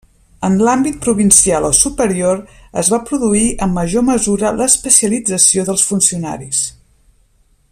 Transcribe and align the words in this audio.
En 0.47 0.53
l'àmbit 0.67 0.95
provincial 1.05 1.67
o 1.67 1.69
superior, 1.79 2.41
es 2.83 2.89
va 2.93 2.99
produir 3.09 3.43
en 3.67 3.75
major 3.75 4.05
mesura 4.09 4.53
l'especialització 4.63 5.67
dels 5.69 5.85
funcionaris. 5.91 6.65